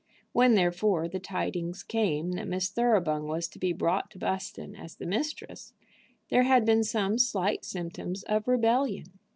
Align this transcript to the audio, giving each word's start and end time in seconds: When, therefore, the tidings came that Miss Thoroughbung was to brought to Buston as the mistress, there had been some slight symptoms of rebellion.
When, 0.31 0.55
therefore, 0.55 1.07
the 1.07 1.19
tidings 1.19 1.83
came 1.83 2.31
that 2.31 2.47
Miss 2.47 2.71
Thoroughbung 2.71 3.27
was 3.27 3.47
to 3.49 3.73
brought 3.75 4.09
to 4.09 4.17
Buston 4.17 4.75
as 4.75 4.95
the 4.95 5.05
mistress, 5.05 5.75
there 6.29 6.41
had 6.41 6.65
been 6.65 6.83
some 6.83 7.19
slight 7.19 7.63
symptoms 7.63 8.23
of 8.23 8.47
rebellion. 8.47 9.19